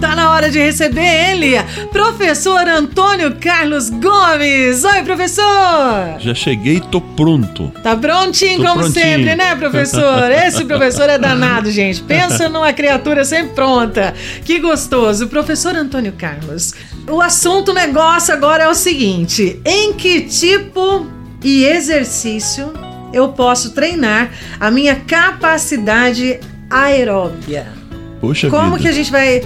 Tá 0.00 0.14
na 0.14 0.30
hora 0.30 0.50
de 0.50 0.58
receber 0.58 1.00
ele, 1.30 1.54
professor 1.90 2.68
Antônio 2.68 3.36
Carlos 3.40 3.88
Gomes. 3.88 4.84
Oi, 4.84 5.02
professor! 5.02 6.16
Já 6.18 6.34
cheguei 6.34 6.76
e 6.76 6.80
tô 6.80 7.00
pronto. 7.00 7.72
Tá 7.82 7.96
prontinho, 7.96 8.58
Tô 8.58 8.64
como 8.64 8.80
prontinho. 8.80 9.04
sempre, 9.04 9.34
né, 9.34 9.56
professor? 9.56 10.30
Esse 10.46 10.66
professor 10.66 11.08
é 11.08 11.18
danado, 11.18 11.70
gente. 11.70 12.02
Pensa 12.02 12.46
numa 12.48 12.74
criatura 12.74 13.24
sempre 13.24 13.54
pronta. 13.54 14.12
Que 14.44 14.58
gostoso. 14.58 15.28
Professor 15.28 15.74
Antônio 15.74 16.12
Carlos, 16.12 16.74
o 17.08 17.22
assunto, 17.22 17.72
negócio 17.72 18.34
agora 18.34 18.64
é 18.64 18.68
o 18.68 18.74
seguinte: 18.74 19.58
em 19.64 19.94
que 19.94 20.20
tipo 20.22 21.06
e 21.42 21.64
exercício 21.64 22.70
eu 23.14 23.28
posso 23.28 23.70
treinar 23.72 24.30
a 24.60 24.70
minha 24.70 24.94
capacidade 24.96 26.38
aeróbia? 26.68 27.66
Poxa 28.20 28.50
Como 28.50 28.72
vida. 28.76 28.82
que 28.82 28.88
a 28.88 28.92
gente 28.92 29.10
vai 29.10 29.42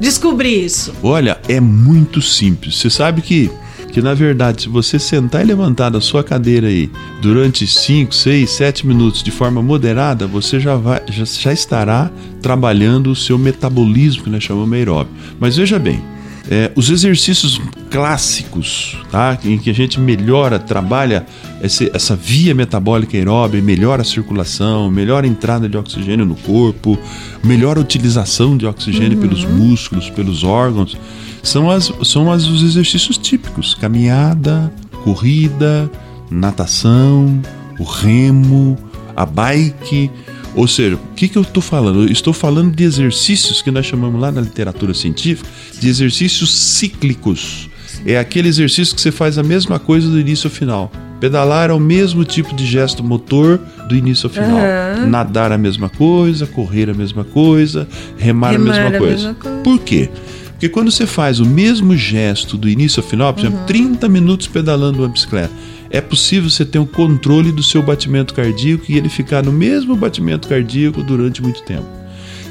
descobrir 0.00 0.64
isso? 0.64 0.94
Olha, 1.02 1.38
é 1.48 1.60
muito 1.60 2.20
simples. 2.22 2.76
Você 2.76 2.90
sabe 2.90 3.22
que, 3.22 3.50
que 3.92 4.00
na 4.00 4.14
verdade, 4.14 4.62
se 4.62 4.68
você 4.68 4.98
sentar 4.98 5.42
e 5.42 5.46
levantar 5.46 5.90
da 5.90 6.00
sua 6.00 6.22
cadeira 6.22 6.68
aí 6.68 6.90
durante 7.20 7.66
5, 7.66 8.14
6, 8.14 8.50
7 8.50 8.86
minutos 8.86 9.22
de 9.22 9.30
forma 9.30 9.62
moderada, 9.62 10.26
você 10.26 10.60
já, 10.60 10.76
vai, 10.76 11.02
já, 11.08 11.24
já 11.24 11.52
estará 11.52 12.10
trabalhando 12.40 13.10
o 13.10 13.16
seu 13.16 13.38
metabolismo, 13.38 14.24
que 14.24 14.30
nós 14.30 14.42
chamamos 14.42 14.72
aeróbio. 14.72 15.12
Mas 15.40 15.56
veja 15.56 15.78
bem, 15.78 16.02
é, 16.50 16.70
os 16.74 16.88
exercícios 16.88 17.60
clássicos, 17.90 18.96
tá? 19.10 19.38
em 19.44 19.58
que 19.58 19.68
a 19.70 19.74
gente 19.74 20.00
melhora, 20.00 20.58
trabalha 20.58 21.26
esse- 21.62 21.90
essa 21.92 22.16
via 22.16 22.54
metabólica 22.54 23.16
aeróbica, 23.16 23.62
melhora 23.62 24.02
a 24.02 24.04
circulação, 24.04 24.90
melhora 24.90 25.26
a 25.26 25.28
entrada 25.28 25.68
de 25.68 25.76
oxigênio 25.76 26.24
no 26.24 26.34
corpo, 26.36 26.98
melhora 27.44 27.78
a 27.80 27.82
utilização 27.82 28.56
de 28.56 28.66
oxigênio 28.66 29.18
pelos 29.18 29.44
músculos, 29.44 30.08
pelos 30.10 30.42
órgãos, 30.42 30.96
são, 31.42 31.70
as, 31.70 31.92
são 32.02 32.30
as, 32.32 32.46
os 32.46 32.62
exercícios 32.62 33.16
típicos: 33.18 33.74
caminhada, 33.74 34.72
corrida, 35.04 35.90
natação, 36.30 37.40
o 37.78 37.84
remo, 37.84 38.76
a 39.14 39.24
bike. 39.26 40.10
Ou 40.54 40.66
seja, 40.66 40.96
o 40.96 41.14
que, 41.14 41.28
que 41.28 41.36
eu 41.38 41.42
estou 41.42 41.62
falando? 41.62 42.02
Eu 42.02 42.12
estou 42.12 42.32
falando 42.32 42.74
de 42.74 42.84
exercícios 42.84 43.62
que 43.62 43.70
nós 43.70 43.86
chamamos 43.86 44.20
lá 44.20 44.32
na 44.32 44.40
literatura 44.40 44.92
científica 44.94 45.48
de 45.78 45.88
exercícios 45.88 46.52
cíclicos. 46.52 47.68
É 48.06 48.18
aquele 48.18 48.48
exercício 48.48 48.94
que 48.94 49.00
você 49.00 49.10
faz 49.10 49.38
a 49.38 49.42
mesma 49.42 49.78
coisa 49.78 50.08
do 50.08 50.18
início 50.18 50.48
ao 50.48 50.52
final. 50.54 50.90
Pedalar 51.20 51.70
é 51.70 51.72
o 51.72 51.80
mesmo 51.80 52.24
tipo 52.24 52.54
de 52.54 52.64
gesto 52.64 53.02
motor 53.02 53.58
do 53.88 53.96
início 53.96 54.28
ao 54.28 54.32
final. 54.32 55.06
Nadar 55.08 55.50
a 55.50 55.58
mesma 55.58 55.88
coisa, 55.88 56.46
correr 56.46 56.88
a 56.90 56.94
mesma 56.94 57.24
coisa, 57.24 57.88
remar, 58.16 58.52
Remar 58.52 58.70
a 58.70 58.78
mesma 58.78 58.96
a 58.96 58.98
coisa. 58.98 59.14
mesma 59.16 59.34
coisa. 59.34 59.58
Por 59.62 59.78
quê? 59.80 60.08
Porque 60.50 60.68
quando 60.68 60.90
você 60.90 61.06
faz 61.06 61.38
o 61.38 61.46
mesmo 61.46 61.96
gesto 61.96 62.56
do 62.56 62.68
início 62.68 63.00
ao 63.02 63.08
final, 63.08 63.32
por 63.32 63.40
exemplo, 63.40 63.60
30 63.66 64.08
minutos 64.08 64.46
pedalando 64.48 64.98
uma 64.98 65.08
bicicleta, 65.08 65.52
é 65.90 66.00
possível 66.00 66.48
você 66.50 66.64
ter 66.64 66.78
um 66.78 66.86
controle 66.86 67.50
do 67.52 67.62
seu 67.62 67.82
batimento 67.82 68.34
cardíaco 68.34 68.84
e 68.88 68.96
ele 68.96 69.08
ficar 69.08 69.42
no 69.42 69.52
mesmo 69.52 69.96
batimento 69.96 70.48
cardíaco 70.48 71.02
durante 71.02 71.42
muito 71.42 71.62
tempo. 71.62 71.86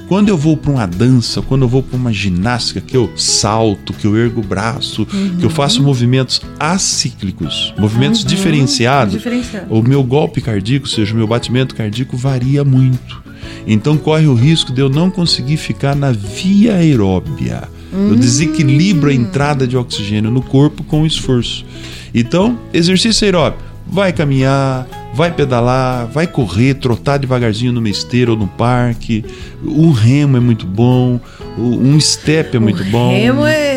Quando 0.07 0.29
eu 0.29 0.38
vou 0.38 0.55
para 0.55 0.71
uma 0.71 0.85
dança, 0.88 1.41
quando 1.41 1.63
eu 1.63 1.67
vou 1.67 1.83
para 1.83 1.97
uma 1.97 2.13
ginástica, 2.13 2.79
que 2.79 2.95
eu 2.95 3.11
salto, 3.17 3.91
que 3.91 4.07
eu 4.07 4.16
ergo 4.16 4.39
o 4.39 4.44
braço, 4.44 5.05
que 5.05 5.45
eu 5.45 5.49
faço 5.49 5.83
movimentos 5.83 6.41
acíclicos, 6.57 7.73
movimentos 7.77 8.23
diferenciados, 8.23 9.16
Diferenciado. 9.16 9.73
o 9.73 9.83
meu 9.83 10.01
golpe 10.03 10.39
cardíaco, 10.39 10.85
ou 10.85 10.91
seja, 10.91 11.13
o 11.13 11.17
meu 11.17 11.27
batimento 11.27 11.75
cardíaco 11.75 12.16
varia 12.16 12.63
muito. 12.63 13.22
Então 13.67 13.97
corre 13.97 14.27
o 14.27 14.33
risco 14.33 14.72
de 14.72 14.79
eu 14.79 14.88
não 14.89 15.12
conseguir 15.12 15.57
ficar 15.57 15.94
na 15.94 16.13
via 16.13 16.75
aeróbia. 16.75 17.67
Eu 17.92 18.16
desequilibro 18.16 19.09
a 19.09 19.14
entrada 19.14 19.66
de 19.68 19.78
oxigênio 19.78 20.30
no 20.30 20.42
corpo 20.42 20.84
com 20.84 21.03
o 21.03 21.06
esforço. 21.08 21.66
Então, 22.14 22.58
exercício 22.74 23.25
aeróbio. 23.25 23.59
Vai 23.90 24.12
caminhar, 24.12 24.86
vai 25.14 25.31
pedalar, 25.31 26.08
vai 26.08 26.28
correr, 26.28 26.74
trotar 26.75 27.18
devagarzinho 27.18 27.72
numa 27.72 27.88
esteira 27.90 28.31
ou 28.31 28.38
no 28.38 28.48
parque. 28.48 29.24
O 29.64 29.92
remo 29.92 30.36
é 30.36 30.40
muito 30.42 30.66
bom, 30.66 31.20
o- 31.58 31.62
um 31.62 31.98
step 32.00 32.58
é 32.58 32.59
muito 32.59 32.84
bom. 32.86 33.12
Remo 33.18 33.46
é, 33.46 33.76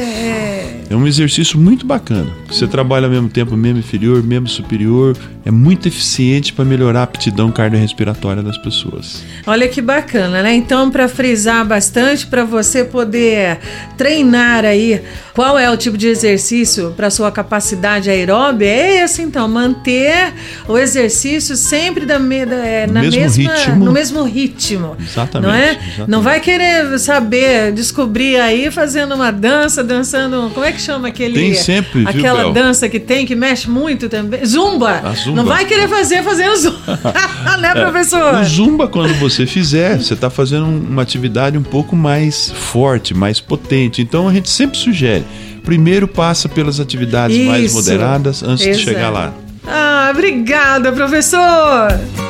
é- 0.90 0.96
um 0.96 1.06
exercício 1.06 1.58
muito 1.58 1.86
bacana. 1.86 2.26
Você 2.48 2.66
trabalha 2.66 3.06
ao 3.06 3.10
mesmo 3.10 3.28
tempo 3.28 3.56
membro 3.56 3.78
inferior, 3.78 4.22
membro 4.22 4.50
superior. 4.50 5.16
É 5.44 5.50
muito 5.50 5.88
eficiente 5.88 6.52
para 6.52 6.64
melhorar 6.66 7.00
a 7.00 7.02
aptidão 7.04 7.50
cardiorrespiratória 7.50 8.42
das 8.42 8.58
pessoas. 8.58 9.22
Olha 9.46 9.66
que 9.68 9.80
bacana, 9.80 10.42
né? 10.42 10.54
Então, 10.54 10.90
para 10.90 11.08
frisar 11.08 11.64
bastante, 11.66 12.26
para 12.26 12.44
você 12.44 12.84
poder 12.84 13.58
treinar 13.96 14.64
aí 14.66 15.00
qual 15.34 15.58
é 15.58 15.70
o 15.70 15.76
tipo 15.76 15.96
de 15.96 16.08
exercício 16.08 16.92
para 16.96 17.08
sua 17.08 17.32
capacidade 17.32 18.10
aeróbia, 18.10 18.66
é 18.66 19.02
esse 19.04 19.22
então, 19.22 19.48
manter 19.48 20.34
o 20.68 20.76
exercício 20.76 21.56
sempre 21.56 22.04
da, 22.04 22.18
da- 22.18 22.56
é, 22.66 22.86
No 22.86 22.92
na 22.92 23.00
mesmo 23.00 23.20
mesma, 23.20 23.54
ritmo. 23.54 23.84
no 23.84 23.92
mesmo 23.92 24.22
ritmo. 24.24 24.96
Exatamente, 25.00 25.48
Não 25.48 25.54
é? 25.54 25.70
exatamente. 25.70 26.10
Não 26.10 26.20
vai 26.22 26.40
querer 26.40 26.98
saber, 26.98 27.72
descobrir 27.72 28.36
aí 28.36 28.70
fazendo 28.70 29.14
uma 29.14 29.30
dança, 29.30 29.82
dançando, 29.82 30.50
como 30.52 30.66
é 30.66 30.72
que 30.72 30.79
chama 30.80 31.08
aquele 31.08 31.34
Tem 31.38 31.54
sempre, 31.54 32.00
viu, 32.00 32.08
aquela 32.08 32.44
Bel? 32.44 32.52
dança 32.52 32.88
que 32.88 32.98
tem 32.98 33.24
que 33.26 33.34
mexe 33.36 33.68
muito 33.70 34.08
também, 34.08 34.44
zumba. 34.44 35.02
Zumba. 35.14 35.36
Não 35.36 35.44
vai 35.44 35.64
querer 35.64 35.88
fazer 35.88 36.22
fazendo 36.22 36.56
zumba, 36.56 36.78
né, 37.60 37.74
professor? 37.74 38.34
O 38.40 38.44
zumba, 38.44 38.88
quando 38.88 39.14
você 39.18 39.46
fizer, 39.46 39.98
você 39.98 40.14
está 40.14 40.30
fazendo 40.30 40.66
um- 40.66 40.78
uma 40.90 41.02
atividade 41.02 41.56
um 41.58 41.62
pouco 41.62 41.94
mais 41.94 42.50
forte, 42.50 43.14
mais 43.14 43.38
potente. 43.40 44.00
Então 44.02 44.28
a 44.28 44.32
gente 44.32 44.48
sempre 44.50 44.78
sugere. 44.78 45.24
Primeiro 45.62 46.08
passa 46.08 46.48
pelas 46.48 46.80
atividades 46.80 47.36
mais 47.46 47.64
Isso. 47.66 47.74
moderadas 47.74 48.42
antes 48.42 48.64
de 48.64 48.70
Exato. 48.70 48.84
chegar 48.84 49.10
lá. 49.10 49.32
Ah, 49.66 50.08
obrigada, 50.12 50.90
professor! 50.90 52.29